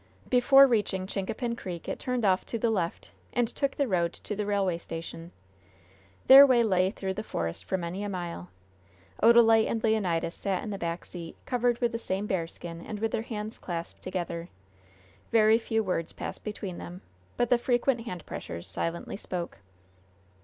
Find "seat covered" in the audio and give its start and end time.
11.05-11.77